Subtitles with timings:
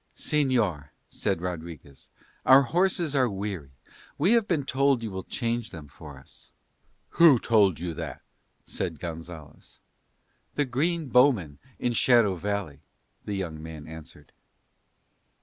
[0.15, 2.09] "Señor," said Rodriguez,
[2.43, 3.69] "our horses are weary.
[4.17, 6.49] We have been told you will change them for us."
[7.21, 8.23] "Who told you that?"
[8.65, 9.77] said Gonzalez.
[10.55, 12.79] "The green bowmen in Shadow Valley,"
[13.25, 14.31] the young man answered.